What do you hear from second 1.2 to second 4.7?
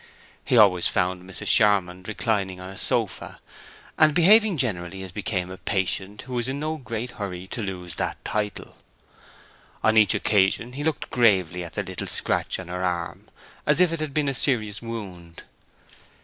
Mrs. Charmond reclining on a sofa, and behaving